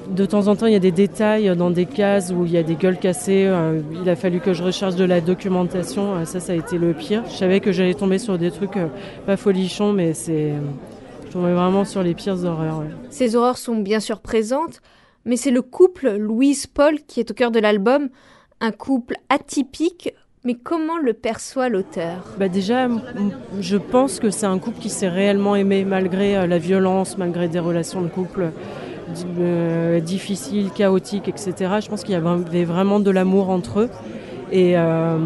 de 0.10 0.26
temps 0.26 0.48
en 0.48 0.56
temps, 0.56 0.66
il 0.66 0.74
y 0.74 0.76
a 0.78 0.80
des 0.80 0.92
détails 0.92 1.56
dans 1.56 1.70
des 1.70 1.86
cases 1.86 2.32
où 2.32 2.46
il 2.46 2.52
y 2.52 2.58
a 2.58 2.64
des 2.64 2.76
gueules 2.76 2.98
cassées. 2.98 3.46
Euh, 3.48 3.82
il 4.02 4.10
a 4.10 4.16
fallu 4.16 4.40
que 4.40 4.54
je 4.54 4.64
recharge 4.64 4.96
de 4.96 5.04
la 5.04 5.22
documentation. 5.22 6.16
Euh, 6.16 6.26
ça, 6.26 6.40
ça 6.40 6.54
a 6.54 6.56
été 6.56 6.78
le 6.78 6.94
pire. 6.94 7.24
Je 7.30 7.36
savais 7.36 7.60
que 7.60 7.72
j'allais 7.72 7.94
tomber 7.94 8.18
sur 8.18 8.38
des 8.38 8.52
trucs 8.52 8.78
euh, 8.78 8.88
pas 9.26 9.38
folichons, 9.38 9.94
mais 9.94 10.14
c'est. 10.14 10.54
Je 11.26 11.32
tombais 11.32 11.54
vraiment 11.54 11.84
sur 11.84 12.04
les 12.04 12.14
pires 12.14 12.44
horreurs. 12.46 12.84
Ces 13.10 13.36
horreurs 13.36 13.58
sont 13.58 13.76
bien 13.76 14.00
sûr 14.00 14.22
présentes, 14.22 14.82
mais 15.26 15.36
c'est 15.36 15.52
le 15.52 15.62
couple 15.62 16.16
Louise-Paul 16.16 17.02
qui 17.06 17.20
est 17.20 17.30
au 17.30 17.34
cœur 17.34 17.52
de 17.52 17.60
l'album. 17.60 18.10
Un 18.62 18.72
couple 18.72 19.16
atypique, 19.30 20.14
mais 20.48 20.54
comment 20.54 20.98
le 20.98 21.12
perçoit 21.12 21.68
l'auteur? 21.68 22.24
Bah 22.40 22.48
Déjà, 22.48 22.88
je 23.60 23.76
pense 23.76 24.22
que 24.22 24.30
c'est 24.30 24.46
un 24.46 24.60
couple 24.60 24.80
qui 24.80 24.90
s'est 24.90 25.10
réellement 25.10 25.58
aimé 25.58 25.84
malgré 25.84 26.48
la 26.48 26.58
violence, 26.58 27.18
malgré 27.18 27.50
des 27.50 27.60
relations 27.60 28.02
de 28.02 28.08
couple 28.08 28.52
euh, 29.40 30.00
difficile, 30.00 30.72
chaotique, 30.72 31.28
etc. 31.28 31.54
Je 31.82 31.90
pense 31.90 32.04
qu'il 32.04 32.14
y 32.14 32.16
avait 32.16 32.64
vraiment 32.64 33.02
de 33.02 33.12
l'amour 33.12 33.50
entre 33.50 33.82
eux. 33.82 33.90
Et, 34.54 34.78
euh, 34.78 35.18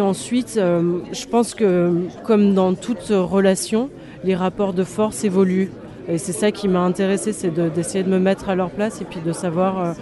ensuite, 0.00 0.58
euh, 0.58 1.00
je 1.10 1.26
pense 1.26 1.54
que 1.54 1.92
comme 2.22 2.54
dans 2.54 2.74
toute 2.74 3.08
relation, 3.10 3.90
les 4.22 4.36
rapports 4.36 4.74
de 4.74 4.84
force 4.84 5.24
évoluent. 5.24 5.72
Et 6.06 6.18
c'est 6.18 6.32
ça 6.32 6.52
qui 6.52 6.68
m'a 6.68 6.82
intéressé, 6.82 7.32
c'est 7.32 7.50
d'essayer 7.50 8.04
de, 8.04 8.10
me 8.10 8.20
mettre 8.20 8.48
à 8.48 8.54
leur 8.54 8.70
place 8.70 9.00
et 9.00 9.04
puis 9.04 9.20
de 9.20 9.32
savoir, 9.32 9.96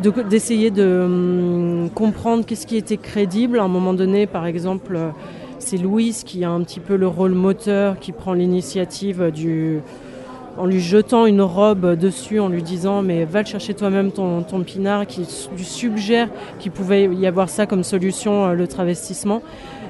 d'essayer 0.00 0.70
de, 0.70 1.02
hum, 1.04 1.90
comprendre 1.94 2.44
qu'est-ce 2.44 2.66
qui 2.66 2.76
était 2.76 2.96
crédible. 2.96 3.58
À 3.58 3.64
un 3.64 3.68
moment 3.68 3.94
donné, 3.94 4.26
par 4.26 4.46
exemple, 4.46 4.98
c'est 5.58 5.76
Louise 5.76 6.24
qui 6.24 6.44
a 6.44 6.50
un 6.50 6.60
petit 6.62 6.80
peu 6.80 6.96
le 6.96 7.06
rôle 7.06 7.32
moteur, 7.32 7.98
qui 7.98 8.12
prend 8.12 8.32
l'initiative 8.32 9.30
du, 9.30 9.80
en 10.58 10.66
lui 10.66 10.80
jetant 10.80 11.26
une 11.26 11.40
robe 11.40 11.96
dessus, 11.96 12.40
en 12.40 12.48
lui 12.48 12.62
disant 12.62 13.02
mais 13.02 13.24
va 13.24 13.40
le 13.40 13.46
chercher 13.46 13.74
toi-même 13.74 14.12
ton, 14.12 14.42
ton 14.42 14.60
pinard, 14.60 15.06
qui 15.06 15.26
lui 15.56 15.64
suggère 15.64 16.28
qu'il 16.58 16.72
pouvait 16.72 17.06
y 17.06 17.26
avoir 17.26 17.48
ça 17.48 17.66
comme 17.66 17.84
solution, 17.84 18.46
euh, 18.46 18.54
le 18.54 18.66
travestissement. 18.66 19.42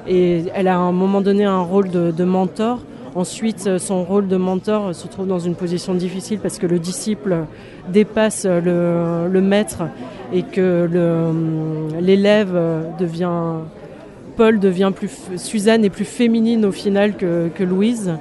Et 0.07 0.43
elle 0.53 0.67
a 0.67 0.75
à 0.75 0.79
un 0.79 0.91
moment 0.91 1.21
donné 1.21 1.45
un 1.45 1.61
rôle 1.61 1.89
de, 1.89 2.23
mentor. 2.23 2.79
Ensuite, 3.15 3.65
euh, 3.67 3.79
son 3.79 4.03
rôle 4.03 4.27
de 4.27 4.37
mentor 4.37 4.95
se 4.95 5.07
trouve 5.07 5.27
dans 5.27 5.39
une 5.39 5.55
position 5.55 5.93
difficile 5.93 6.39
parce 6.39 6.57
que 6.57 6.65
le 6.65 6.79
disciple 6.79 7.45
dépasse 7.89 8.45
le, 8.45 9.41
maître 9.41 9.83
et 10.31 10.43
que 10.43 10.89
l'élève 11.99 12.57
devient 12.99 13.59
Paul 14.35 14.59
devient 14.59 14.91
plus 14.95 15.11
Suzanne 15.37 15.85
est 15.85 15.91
plus 15.91 16.05
féminine 16.05 16.65
au 16.65 16.71
final 16.71 17.15
que, 17.15 17.49
que 17.53 17.63
Louise. 17.63 18.13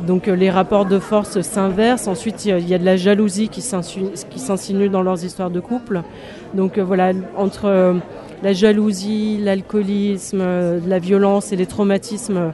Donc 0.00 0.28
euh, 0.28 0.36
les 0.36 0.50
rapports 0.50 0.86
de 0.86 0.98
force 0.98 1.40
s'inversent. 1.40 2.06
Ensuite, 2.06 2.44
il 2.44 2.68
y, 2.68 2.74
a 2.74 2.78
de 2.78 2.84
la 2.84 2.96
jalousie 2.96 3.48
qui 3.48 3.60
s'insinue 3.62 4.88
dans 4.88 5.02
leurs 5.02 5.24
histoires 5.24 5.50
de 5.50 5.60
couple. 5.60 6.02
Donc 6.54 6.78
euh, 6.78 6.84
voilà, 6.84 7.12
entre 7.36 7.64
euh, 7.64 7.94
la 8.42 8.52
jalousie, 8.52 9.38
l'alcoolisme, 9.38 10.44
la 10.86 10.98
violence 11.00 11.52
et 11.52 11.56
les 11.56 11.66
traumatismes 11.66 12.52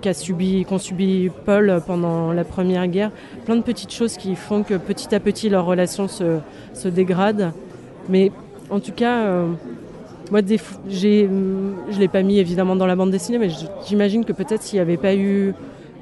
qu'a 0.00 0.14
subi, 0.14 0.64
qu'ont 0.64 0.78
subi 0.78 1.30
Paul 1.44 1.82
pendant 1.86 2.32
la 2.32 2.44
Première 2.44 2.86
Guerre. 2.88 3.10
Plein 3.44 3.56
de 3.56 3.62
petites 3.62 3.92
choses 3.92 4.16
qui 4.16 4.34
font 4.34 4.62
que 4.62 4.74
petit 4.74 5.14
à 5.14 5.20
petit 5.20 5.48
leur 5.48 5.64
relation 5.64 6.08
se, 6.08 6.38
se 6.74 6.88
dégrade. 6.88 7.52
Mais 8.08 8.32
en 8.70 8.80
tout 8.80 8.92
cas, 8.92 9.24
euh, 9.24 9.46
moi, 10.30 10.40
je 10.46 11.26
ne 11.26 11.98
l'ai 11.98 12.08
pas 12.08 12.22
mis 12.22 12.38
évidemment 12.38 12.76
dans 12.76 12.86
la 12.86 12.96
bande 12.96 13.10
dessinée, 13.10 13.38
mais 13.38 13.50
j'imagine 13.86 14.24
que 14.24 14.32
peut-être 14.32 14.62
s'il 14.62 14.78
n'y 14.78 14.80
avait 14.80 14.96
pas 14.96 15.14
eu 15.14 15.54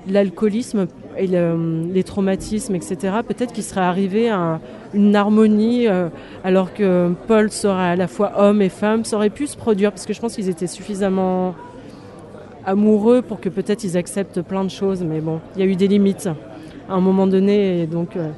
l'alcoolisme 0.09 0.87
et 1.19 1.27
les 1.27 2.05
traumatismes, 2.05 2.75
etc., 2.75 2.97
peut-être 3.27 3.53
qu'il 3.53 3.65
serait 3.65 3.81
arrivé 3.81 4.31
à 4.31 4.61
une 4.95 5.15
harmonie, 5.15 5.89
euh, 5.89 6.09
alors 6.45 6.73
que 6.73 7.13
Paul 7.27 7.51
serait 7.51 7.91
à 7.91 7.97
la 7.97 8.07
fois 8.07 8.33
homme 8.39 8.63
et 8.63 8.69
femme, 8.69 9.05
ça 9.05 9.17
aurait 9.17 9.31
pu 9.31 9.47
se 9.47 9.57
produire, 9.57 9.91
parce 9.91 10.07
que 10.07 10.13
je 10.13 10.21
pense 10.21 10.35
qu'ils 10.35 10.49
étaient 10.49 10.67
suffisamment 10.67 11.55
amoureux 12.71 13.23
pour 13.23 13.41
que 13.41 13.49
peut-être 13.49 13.85
ils 13.85 13.97
acceptent 13.97 14.43
plein 14.43 14.65
de 14.65 14.71
choses, 14.71 15.03
mais 15.03 15.21
bon, 15.21 15.41
il 15.57 15.61
y 15.61 15.63
a 15.63 15.67
eu 15.67 15.77
des 15.77 15.89
limites 15.89 16.29
à 16.89 16.95
un 16.95 17.01
moment 17.01 17.27
donné, 17.27 17.83
et 17.83 17.87
donc 17.87 18.17
euh, 18.17 18.31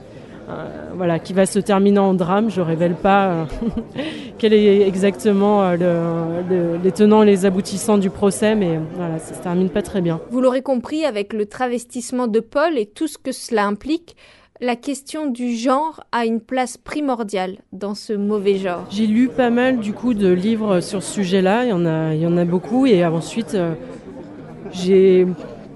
euh, 0.49 0.91
voilà, 0.95 1.19
qui 1.19 1.33
va 1.33 1.47
se 1.47 1.59
terminer 1.59 1.99
en 1.99 2.15
drame. 2.15 2.51
Je 2.51 2.61
révèle 2.61 2.95
pas 2.95 3.29
euh, 3.29 3.45
quel 4.39 4.53
est 4.53 4.87
exactement 4.87 5.73
le, 5.73 6.79
les 6.83 6.93
tenants, 6.93 7.23
les 7.23 7.47
aboutissants 7.47 7.99
du 7.99 8.11
procès, 8.11 8.55
mais 8.55 8.79
voilà, 8.97 9.19
ça 9.19 9.35
se 9.35 9.43
termine 9.43 9.71
pas 9.71 9.83
très 9.83 10.01
bien. 10.01 10.21
Vous 10.31 10.41
l'aurez 10.41 10.62
compris, 10.62 11.05
avec 11.05 11.33
le 11.33 11.47
travestissement 11.47 12.27
de 12.27 12.41
Paul 12.41 12.79
et 12.79 12.87
tout 12.87 13.07
ce 13.07 13.19
que 13.19 13.33
cela 13.33 13.67
implique, 13.67 14.17
la 14.61 14.77
question 14.77 15.27
du 15.27 15.57
genre 15.57 16.05
a 16.12 16.25
une 16.25 16.41
place 16.41 16.77
primordiale 16.77 17.57
dans 17.73 17.97
ce 17.97 18.12
mauvais 18.12 18.59
genre. 18.59 18.87
J'ai 18.91 19.09
lu 19.09 19.29
pas 19.29 19.51
mal 19.51 19.79
du 19.79 19.93
coup 19.93 20.15
de 20.15 20.29
livres 20.29 20.81
sur 20.81 21.03
ce 21.03 21.15
sujet-là, 21.15 21.65
il 21.65 21.71
y 21.71 21.73
en 21.73 21.85
a, 21.85 22.15
il 22.15 22.21
y 22.21 22.27
en 22.27 22.37
a 22.37 22.45
beaucoup, 22.45 22.87
et 22.87 23.05
ensuite 23.05 23.57
j'ai 24.73 25.26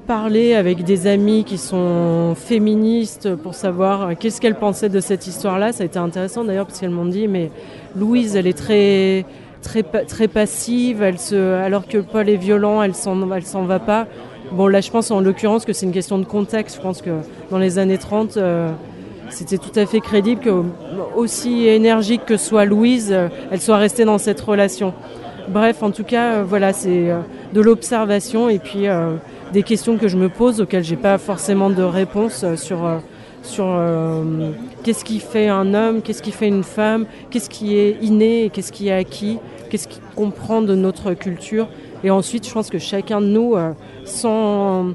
parlé 0.06 0.54
avec 0.54 0.84
des 0.84 1.06
amis 1.06 1.44
qui 1.44 1.58
sont 1.58 2.34
féministes 2.36 3.34
pour 3.34 3.54
savoir 3.54 4.16
qu'est-ce 4.16 4.40
qu'elles 4.40 4.58
pensaient 4.58 4.88
de 4.88 5.00
cette 5.00 5.26
histoire-là. 5.26 5.72
Ça 5.72 5.82
a 5.82 5.86
été 5.86 5.98
intéressant 5.98 6.44
d'ailleurs 6.44 6.66
parce 6.66 6.80
qu'elles 6.80 6.90
m'ont 6.90 7.06
dit 7.06 7.28
mais 7.28 7.50
Louise, 7.96 8.36
elle 8.36 8.46
est 8.46 8.56
très 8.56 9.24
très 9.62 9.82
très 9.82 10.28
passive, 10.28 11.02
elle 11.02 11.18
se 11.18 11.54
alors 11.54 11.88
que 11.88 11.98
Paul 11.98 12.28
est 12.28 12.36
violent, 12.36 12.82
elle 12.82 12.94
s'en 12.94 13.30
elle 13.32 13.44
s'en 13.44 13.64
va 13.64 13.80
pas. 13.80 14.06
Bon 14.52 14.68
là 14.68 14.80
je 14.80 14.90
pense 14.90 15.10
en 15.10 15.20
l'occurrence 15.20 15.64
que 15.64 15.72
c'est 15.72 15.86
une 15.86 15.92
question 15.92 16.18
de 16.18 16.24
contexte. 16.24 16.76
Je 16.76 16.80
pense 16.80 17.02
que 17.02 17.10
dans 17.50 17.58
les 17.58 17.78
années 17.78 17.98
30 17.98 18.36
euh, 18.36 18.70
c'était 19.28 19.58
tout 19.58 19.76
à 19.76 19.86
fait 19.86 20.00
crédible 20.00 20.40
que 20.40 20.62
aussi 21.16 21.66
énergique 21.66 22.24
que 22.24 22.36
soit 22.36 22.64
Louise, 22.64 23.10
euh, 23.10 23.28
elle 23.50 23.60
soit 23.60 23.76
restée 23.76 24.04
dans 24.04 24.18
cette 24.18 24.40
relation. 24.40 24.94
Bref, 25.48 25.82
en 25.82 25.92
tout 25.92 26.02
cas, 26.02 26.34
euh, 26.34 26.44
voilà, 26.44 26.72
c'est 26.72 27.10
euh, 27.10 27.20
de 27.52 27.60
l'observation 27.60 28.48
et 28.48 28.58
puis 28.58 28.88
euh, 28.88 29.14
des 29.52 29.62
questions 29.62 29.96
que 29.96 30.08
je 30.08 30.16
me 30.16 30.28
pose 30.28 30.60
auxquelles 30.60 30.82
j'ai 30.82 30.96
pas 30.96 31.18
forcément 31.18 31.70
de 31.70 31.82
réponse 31.82 32.44
sur 32.56 32.78
qu'est-ce 34.82 35.04
qui 35.04 35.20
fait 35.20 35.48
un 35.48 35.72
homme, 35.72 36.02
qu'est-ce 36.02 36.22
qui 36.22 36.32
fait 36.32 36.48
une 36.48 36.64
femme, 36.64 37.06
qu'est-ce 37.30 37.48
qui 37.48 37.78
est 37.78 37.96
inné 38.02 38.50
qu'est-ce 38.52 38.72
qui 38.72 38.88
est 38.88 38.92
acquis, 38.92 39.38
qu'est-ce 39.70 39.86
qu'il 39.86 40.02
comprend 40.16 40.62
de 40.62 40.74
notre 40.74 41.14
culture. 41.14 41.68
Et 42.02 42.10
ensuite, 42.10 42.46
je 42.46 42.52
pense 42.52 42.70
que 42.70 42.78
chacun 42.78 43.20
de 43.20 43.26
nous, 43.26 43.54
sans 44.04 44.86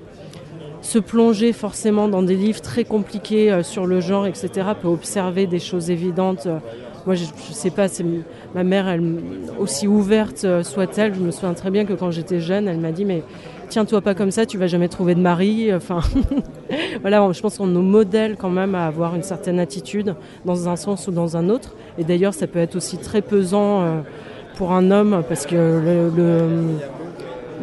se 0.82 1.00
plonger 1.00 1.54
forcément 1.54 2.10
dans 2.10 2.24
des 2.24 2.36
livres 2.36 2.62
très 2.62 2.84
compliqués 2.84 3.62
sur 3.64 3.86
le 3.86 4.02
genre, 4.02 4.28
etc., 4.28 4.50
peut 4.82 4.90
observer 4.90 5.48
des 5.48 5.60
choses 5.60 5.90
évidentes 5.90 6.48
moi, 7.06 7.16
je, 7.16 7.24
ne 7.24 7.54
sais 7.54 7.72
pas, 7.72 7.88
ma 8.56 8.64
mère, 8.64 8.98
aussi 9.60 9.88
ouverte 9.88 10.44
euh, 10.44 10.64
soit-elle, 10.64 11.14
je 11.14 11.20
me 11.20 11.32
souviens 11.32 11.54
très 11.54 11.72
bien 11.72 11.86
que 11.86 11.94
quand 11.94 12.12
j'étais 12.12 12.40
jeune, 12.40 12.68
elle 12.68 12.80
m'a 12.80 12.92
dit 12.92 13.06
mais 13.06 13.24
tiens-toi 13.72 14.02
pas 14.02 14.14
comme 14.14 14.32
ça, 14.32 14.46
tu 14.46 14.58
vas 14.58 14.68
jamais 14.68 14.90
trouver 14.90 15.16
de 15.16 15.22
mari. 15.22 15.74
Enfin, 15.74 16.02
voilà, 17.02 17.28
je 17.32 17.42
pense 17.42 17.58
qu'on 17.58 17.68
nos 17.68 17.82
modèle 17.82 18.36
quand 18.38 18.50
même 18.50 18.76
à 18.76 18.86
avoir 18.86 19.16
une 19.16 19.24
certaine 19.24 19.60
attitude 19.60 20.16
dans 20.46 20.68
un 20.68 20.76
sens 20.76 21.08
ou 21.08 21.12
dans 21.12 21.38
un 21.38 21.50
autre. 21.50 21.76
Et 21.98 22.04
d'ailleurs, 22.04 22.34
ça 22.34 22.48
peut 22.48 22.60
être 22.60 22.76
aussi 22.76 22.98
très 22.98 23.22
pesant 23.22 23.82
euh, 23.82 24.02
pour 24.58 24.74
un 24.74 24.92
homme 24.92 25.24
parce 25.28 25.46
que 25.46 25.56
le, 25.56 26.12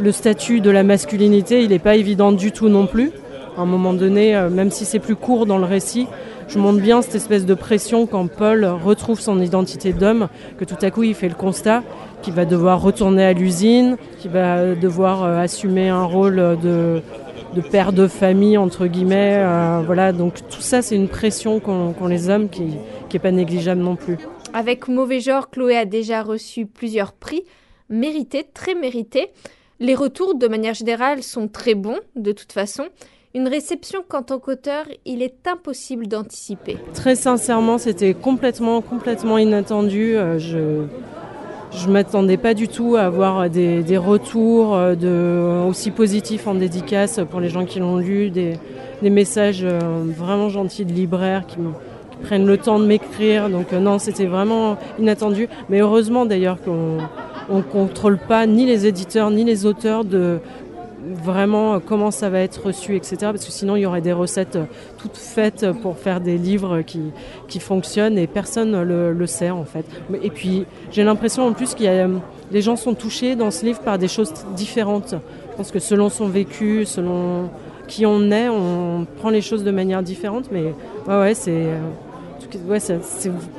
le, 0.00 0.12
statut 0.12 0.60
de 0.60 0.70
la 0.70 0.82
masculinité, 0.82 1.62
il 1.62 1.68
n'est 1.70 1.78
pas 1.78 1.96
évident 1.96 2.32
du 2.32 2.52
tout 2.52 2.68
non 2.68 2.86
plus. 2.86 3.12
À 3.56 3.62
un 3.62 3.66
moment 3.66 3.92
donné, 3.92 4.34
euh, 4.34 4.48
même 4.48 4.70
si 4.70 4.84
c'est 4.84 5.00
plus 5.00 5.16
court 5.16 5.44
dans 5.44 5.58
le 5.58 5.64
récit, 5.64 6.06
je 6.48 6.58
montre 6.58 6.80
bien 6.80 7.02
cette 7.02 7.14
espèce 7.14 7.44
de 7.44 7.54
pression 7.54 8.06
quand 8.06 8.26
Paul 8.26 8.64
retrouve 8.64 9.20
son 9.20 9.40
identité 9.40 9.92
d'homme, 9.92 10.28
que 10.58 10.64
tout 10.64 10.76
à 10.80 10.90
coup 10.90 11.02
il 11.02 11.14
fait 11.14 11.28
le 11.28 11.34
constat 11.34 11.82
qu'il 12.22 12.32
va 12.32 12.46
devoir 12.46 12.80
retourner 12.80 13.24
à 13.24 13.32
l'usine, 13.32 13.96
qu'il 14.18 14.30
va 14.30 14.74
devoir 14.74 15.24
euh, 15.24 15.38
assumer 15.38 15.88
un 15.88 16.04
rôle 16.04 16.36
de, 16.62 17.02
père 17.70 17.92
de 17.92 18.08
famille 18.08 18.56
entre 18.56 18.86
guillemets. 18.86 19.36
Euh, 19.38 19.82
voilà, 19.84 20.12
donc 20.12 20.36
tout 20.48 20.62
ça 20.62 20.80
c'est 20.80 20.96
une 20.96 21.08
pression 21.08 21.60
qu'ont 21.60 22.06
les 22.06 22.30
hommes 22.30 22.48
qui 22.48 22.64
n'est 23.12 23.20
pas 23.20 23.30
négligeable 23.30 23.82
non 23.82 23.96
plus. 23.96 24.16
Avec 24.54 24.88
Mauvais 24.88 25.20
Genre, 25.20 25.50
Chloé 25.50 25.76
a 25.76 25.84
déjà 25.84 26.22
reçu 26.22 26.64
plusieurs 26.64 27.12
prix, 27.12 27.42
mérités, 27.90 28.46
très 28.54 28.74
mérités. 28.74 29.28
Les 29.80 29.94
retours, 29.94 30.34
de 30.34 30.48
manière 30.48 30.74
générale, 30.74 31.22
sont 31.22 31.46
très 31.46 31.74
bons, 31.74 32.00
de 32.16 32.32
toute 32.32 32.52
façon. 32.52 32.84
Une 33.38 33.46
réception 33.46 34.00
qu'en 34.08 34.24
tant 34.24 34.40
qu'auteur, 34.40 34.84
il 35.04 35.22
est 35.22 35.46
impossible 35.46 36.08
d'anticiper. 36.08 36.76
Très 36.92 37.14
sincèrement, 37.14 37.78
c'était 37.78 38.12
complètement, 38.12 38.80
complètement 38.80 39.38
inattendu. 39.38 40.16
Euh, 40.16 40.40
je 40.40 40.86
je 41.70 41.88
m'attendais 41.88 42.36
pas 42.36 42.54
du 42.54 42.66
tout 42.66 42.96
à 42.96 43.02
avoir 43.02 43.48
des, 43.48 43.84
des, 43.84 43.96
retours 43.96 44.74
euh, 44.74 45.64
aussi 45.68 45.92
positifs 45.92 46.48
en 46.48 46.54
dédicace 46.54 47.20
pour 47.30 47.38
les 47.38 47.48
gens 47.48 47.64
qui 47.64 47.78
l'ont 47.78 47.98
lu, 47.98 48.30
des, 48.30 48.54
des, 49.02 49.10
messages 49.10 49.62
euh, 49.62 49.78
vraiment 50.04 50.48
gentils 50.48 50.84
de 50.84 50.92
libraires 50.92 51.46
qui, 51.46 51.58
prennent 52.24 52.46
le 52.46 52.58
temps 52.58 52.80
de 52.80 52.86
m'écrire. 52.86 53.48
Donc 53.50 53.70
non, 53.70 54.00
c'était 54.00 54.26
vraiment 54.26 54.78
inattendu. 54.98 55.48
Mais 55.68 55.78
heureusement 55.78 56.26
d'ailleurs 56.26 56.58
qu'on 56.60 57.56
ne 57.56 57.62
contrôle 57.62 58.18
pas 58.18 58.46
ni 58.46 58.66
les 58.66 58.86
éditeurs 58.86 59.30
ni 59.30 59.44
les 59.44 59.64
auteurs 59.64 60.04
de 60.04 60.40
vraiment 61.06 61.74
euh, 61.74 61.78
comment 61.84 62.10
ça 62.10 62.30
va 62.30 62.40
être 62.40 62.66
reçu, 62.66 62.96
etc. 62.96 63.16
Parce 63.20 63.44
que 63.44 63.52
sinon, 63.52 63.76
il 63.76 63.82
y 63.82 63.86
aurait 63.86 64.00
des 64.00 64.12
recettes 64.12 64.56
euh, 64.56 64.64
toutes 64.98 65.16
faites 65.16 65.66
pour 65.82 65.98
faire 65.98 66.20
des 66.20 66.38
livres 66.38 66.82
qui, 66.82 67.00
qui 67.48 67.60
fonctionnent 67.60 68.18
et 68.18 68.26
personne 68.26 68.72
ne 68.72 68.82
le, 68.82 69.26
sait, 69.26 69.50
en 69.50 69.64
fait. 69.64 69.84
Et 70.22 70.30
puis, 70.30 70.64
j'ai 70.90 71.04
l'impression 71.04 71.46
en 71.46 71.52
plus 71.52 71.74
que 71.74 71.84
euh, 71.84 72.18
les 72.50 72.62
gens 72.62 72.76
sont 72.76 72.94
touchés 72.94 73.36
dans 73.36 73.50
ce 73.50 73.64
livre 73.64 73.80
par 73.80 73.98
des 73.98 74.08
choses 74.08 74.32
différentes. 74.56 75.14
Je 75.52 75.56
pense 75.56 75.70
que 75.70 75.78
selon 75.78 76.08
son 76.08 76.28
vécu, 76.28 76.84
selon 76.84 77.50
qui 77.86 78.04
on 78.06 78.30
est, 78.30 78.48
on 78.48 79.06
prend 79.18 79.30
les 79.30 79.40
choses 79.40 79.64
de 79.64 79.70
manière 79.70 80.02
différente. 80.02 80.50
Mais 80.52 80.74
ouais, 81.06 81.18
ouais, 81.18 81.34
c'est. 81.34 81.66
Ouais, 82.66 82.78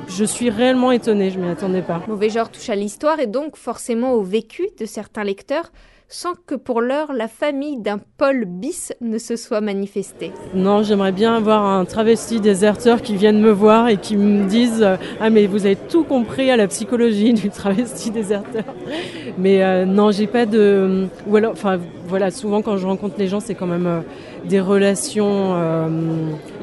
je 0.08 0.24
suis 0.24 0.50
réellement 0.50 0.90
étonnée, 0.90 1.30
je 1.30 1.38
m'y 1.38 1.48
attendais 1.48 1.82
pas. 1.82 2.02
Mauvais 2.08 2.28
genre 2.28 2.50
touche 2.50 2.70
à 2.70 2.74
l'histoire 2.74 3.20
et 3.20 3.28
donc 3.28 3.56
forcément 3.56 4.14
au 4.14 4.22
vécu 4.22 4.66
de 4.80 4.84
certains 4.84 5.22
lecteurs 5.22 5.70
sans 6.12 6.32
que 6.44 6.56
pour 6.56 6.80
l'heure 6.80 7.12
la 7.12 7.28
famille 7.28 7.78
d'un 7.78 7.98
Paul 8.18 8.44
bis 8.44 8.92
ne 9.00 9.16
se 9.16 9.36
soit 9.36 9.60
manifestée. 9.60 10.32
Non, 10.54 10.82
j'aimerais 10.82 11.12
bien 11.12 11.36
avoir 11.36 11.64
un 11.64 11.84
travesti 11.84 12.40
déserteur 12.40 13.00
qui 13.00 13.14
vienne 13.14 13.40
me 13.40 13.52
voir 13.52 13.88
et 13.88 13.96
qui 13.96 14.16
me 14.16 14.46
dise 14.48 14.84
Ah, 15.20 15.30
mais 15.30 15.46
vous 15.46 15.66
avez 15.66 15.76
tout 15.76 16.02
compris 16.02 16.50
à 16.50 16.56
la 16.56 16.66
psychologie 16.66 17.32
du 17.32 17.48
travesti 17.48 18.10
déserteur. 18.10 18.64
Mais 19.38 19.62
euh, 19.62 19.84
non, 19.84 20.10
j'ai 20.10 20.26
pas 20.26 20.46
de. 20.46 21.06
Ou 21.28 21.36
alors, 21.36 21.52
enfin, 21.52 21.78
voilà, 22.08 22.32
souvent 22.32 22.60
quand 22.60 22.76
je 22.76 22.86
rencontre 22.86 23.14
les 23.16 23.28
gens, 23.28 23.38
c'est 23.38 23.54
quand 23.54 23.68
même 23.68 23.86
euh, 23.86 24.00
des 24.44 24.60
relations. 24.60 25.54
Euh, 25.54 25.88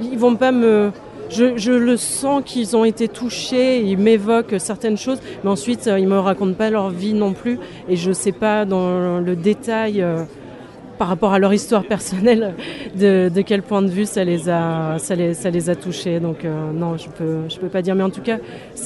ils 0.02 0.20
vont 0.20 0.36
pas 0.36 0.52
me 0.52 0.92
je, 1.30 1.72
le 1.72 1.98
sens 1.98 2.42
qu'ils 2.46 2.76
ont 2.76 2.86
été 2.86 3.08
touchés, 3.08 3.82
ils 3.82 3.98
m'évoquent 3.98 4.56
certaines 4.60 4.98
choses, 4.98 5.20
mais 5.44 5.50
ensuite 5.50 5.88
euh, 5.88 6.00
ils 6.00 6.08
me 6.08 6.20
racontent 6.20 6.54
pas 6.54 6.70
leur 6.70 6.90
vie 6.90 7.14
non 7.14 7.34
plus, 7.34 7.60
et 7.90 7.96
je 7.96 8.12
sais 8.12 8.32
pas 8.32 8.66
dans 8.66 9.20
le 9.20 9.36
détail 9.36 10.02
euh, 10.02 10.24
par 10.98 11.08
rapport 11.08 11.34
à 11.34 11.40
leur 11.40 11.54
histoire 11.54 11.84
personnelle 11.84 12.56
de, 12.96 13.30
quel 13.46 13.62
point 13.62 13.82
de 13.82 13.90
vue 13.90 14.06
ça 14.06 14.24
les 14.24 14.50
a 14.50 14.98
ça 15.00 15.16
les, 15.16 15.34
ça 15.34 15.50
les 15.50 15.70
a 15.70 15.76
touchés. 15.76 16.20
Donc 16.20 16.46
euh, 16.46 16.72
non, 16.72 16.98
je 16.98 17.10
peux 17.10 17.42
peux 17.60 17.70
pas 17.70 17.82
dire, 17.82 17.96
mais 17.96 18.04
en 18.04 18.10
tout 18.10 18.22
cas 18.22 18.38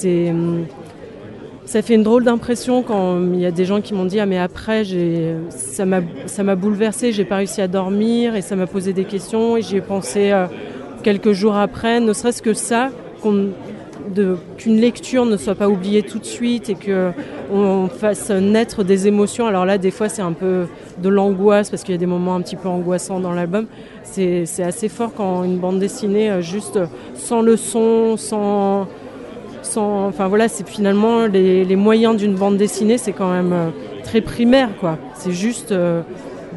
hum, 0.04 0.66
ça 1.66 1.82
fait 1.82 1.94
une 1.96 2.04
drôle 2.04 2.26
d'impression 2.26 2.82
quand 2.82 3.22
il 3.34 3.40
y 3.40 3.46
a 3.46 3.52
des 3.52 3.66
gens 3.66 3.82
qui 3.82 3.94
m'ont 3.94 4.06
dit 4.06 4.20
ah 4.20 4.26
mais 4.26 4.40
après 4.40 4.84
ça 5.50 5.86
m'a 5.86 6.02
ça 6.26 6.44
m'a 6.44 6.56
bouleversé, 6.56 7.12
j'ai 7.12 7.24
pas 7.24 7.38
réussi 7.38 7.62
à 7.62 7.68
dormir 7.68 8.36
et 8.36 8.42
ça 8.42 8.56
m'a 8.56 8.68
posé 8.68 8.94
des 8.94 9.06
questions 9.06 9.56
et 9.58 9.62
j'y 9.62 9.78
ai 9.78 9.82
pensé 9.82 10.34
quelques 11.02 11.32
jours 11.32 11.56
après, 11.56 12.00
ne 12.00 12.14
serait-ce 12.14 12.42
que 12.42 12.54
ça, 12.54 12.90
qu'une 13.22 14.80
lecture 14.80 15.26
ne 15.26 15.38
soit 15.38 15.56
pas 15.56 15.70
oubliée 15.70 16.04
tout 16.04 16.20
de 16.20 16.26
suite 16.26 16.70
et 16.70 16.76
qu'on 16.76 17.88
fasse 17.88 18.30
naître 18.30 18.84
des 18.84 19.08
émotions. 19.08 19.46
Alors 19.48 19.66
là, 19.66 19.78
des 19.78 19.92
fois, 19.92 20.10
c'est 20.10 20.22
un 20.22 20.34
peu 20.34 20.66
de 20.98 21.10
l'angoisse 21.10 21.70
parce 21.70 21.84
qu'il 21.84 21.94
y 21.94 21.98
a 21.98 22.00
des 22.00 22.06
moments 22.06 22.36
un 22.36 22.42
petit 22.42 22.56
peu 22.56 22.68
angoissants 22.68 23.20
dans 23.20 23.34
l'album. 23.34 23.68
C'est 24.04 24.64
assez 24.64 24.90
fort 24.90 25.12
quand 25.16 25.44
une 25.44 25.58
bande 25.58 25.80
dessinée, 25.80 26.30
euh, 26.30 26.42
juste 26.42 26.80
sans 27.14 27.42
le 27.42 27.56
son, 27.56 28.18
sans, 28.18 28.88
sans, 29.62 30.08
enfin 30.08 30.28
voilà, 30.28 30.50
c'est 30.50 30.68
finalement 30.68 31.28
les, 31.28 31.64
les 31.64 31.76
moyens 31.78 32.18
d'une 32.18 32.36
bande 32.36 32.58
dessinée, 32.58 32.98
c'est 32.98 33.14
quand 33.14 33.32
même 33.32 33.54
euh, 33.54 33.70
très 34.04 34.20
primaire, 34.20 34.70
quoi. 34.80 34.98
C'est 35.14 35.32
juste 35.32 35.72
euh, 35.72 36.02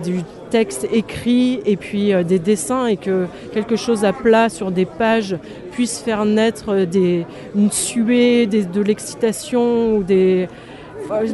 du 0.03 0.23
texte 0.55 0.87
écrit 0.93 1.61
et 1.67 1.77
puis 1.77 2.13
euh, 2.13 2.23
des 2.23 2.39
dessins 2.39 2.87
et 2.87 2.97
que 2.97 3.27
quelque 3.53 3.75
chose 3.75 4.05
à 4.05 4.13
plat 4.13 4.49
sur 4.49 4.71
des 4.71 4.85
pages 4.85 5.37
puisse 5.73 5.99
faire 5.99 6.25
naître 6.25 6.85
des, 6.85 7.27
une 7.57 7.73
suée, 7.73 8.47
des, 8.47 8.63
de 8.63 8.81
l'excitation 8.81 9.97
ou 9.97 10.05
des, 10.05 10.47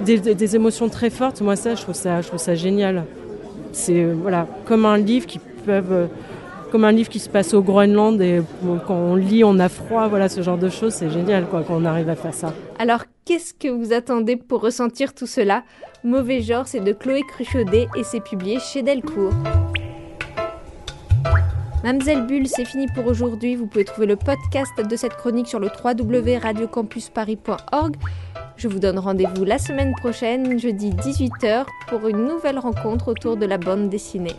des, 0.06 0.34
des, 0.34 0.56
émotions 0.56 0.88
très 0.88 1.10
fortes. 1.10 1.42
Moi, 1.42 1.54
ça, 1.54 1.74
je 1.74 1.82
trouve 1.82 1.94
ça, 1.94 2.22
je 2.22 2.28
trouve 2.28 2.40
ça 2.40 2.54
génial. 2.54 3.04
C'est 3.72 4.04
voilà, 4.04 4.46
comme 4.64 4.86
un 4.86 4.96
livre 4.96 5.26
qui 5.26 5.38
peuvent 5.66 6.08
comme 6.70 6.84
un 6.84 6.92
livre 6.92 7.10
qui 7.10 7.18
se 7.18 7.28
passe 7.28 7.52
au 7.52 7.60
Groenland 7.60 8.22
et 8.22 8.40
quand 8.86 8.94
on 8.94 9.16
lit, 9.16 9.44
on 9.44 9.58
a 9.58 9.68
froid, 9.68 10.08
voilà, 10.08 10.30
ce 10.30 10.40
genre 10.40 10.56
de 10.56 10.70
choses, 10.70 10.94
c'est 10.94 11.10
génial 11.10 11.44
quoi, 11.44 11.62
qu'on 11.62 11.84
arrive 11.84 12.08
à 12.08 12.16
faire 12.16 12.32
ça. 12.32 12.54
Alors, 12.78 13.04
qu'est-ce 13.30 13.54
que 13.54 13.68
vous 13.68 13.92
attendez 13.92 14.34
pour 14.34 14.60
ressentir 14.60 15.14
tout 15.14 15.28
cela? 15.28 15.62
Mauvais 16.02 16.40
genre, 16.40 16.66
c'est 16.66 16.80
de 16.80 16.92
Chloé 16.92 17.22
Cruchaudet 17.22 17.86
et 17.96 18.02
c'est 18.02 18.18
publié 18.18 18.58
chez 18.58 18.82
Delcourt. 18.82 19.32
Mamselle 21.84 22.26
Bulle, 22.26 22.48
c'est 22.48 22.64
fini 22.64 22.88
pour 22.92 23.06
aujourd'hui. 23.06 23.54
Vous 23.54 23.68
pouvez 23.68 23.84
trouver 23.84 24.08
le 24.08 24.16
podcast 24.16 24.72
de 24.84 24.96
cette 24.96 25.14
chronique 25.14 25.46
sur 25.46 25.60
le 25.60 25.68
www.radiocampusparis.org. 25.68 27.94
Je 28.56 28.66
vous 28.66 28.80
donne 28.80 28.98
rendez-vous 28.98 29.44
la 29.44 29.58
semaine 29.58 29.94
prochaine, 29.94 30.58
jeudi 30.58 30.90
18h, 30.90 31.66
pour 31.86 32.08
une 32.08 32.26
nouvelle 32.26 32.58
rencontre 32.58 33.06
autour 33.06 33.36
de 33.36 33.46
la 33.46 33.58
bande 33.58 33.88
dessinée. 33.88 34.34